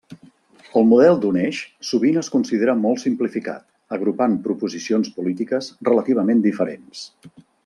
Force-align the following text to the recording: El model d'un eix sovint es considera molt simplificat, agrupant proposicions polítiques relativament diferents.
El 0.79 0.85
model 0.93 1.19
d'un 1.25 1.35
eix 1.41 1.59
sovint 1.89 2.17
es 2.21 2.31
considera 2.37 2.75
molt 2.85 3.03
simplificat, 3.03 3.67
agrupant 3.99 4.41
proposicions 4.49 5.15
polítiques 5.21 5.73
relativament 5.91 6.47
diferents. 6.49 7.09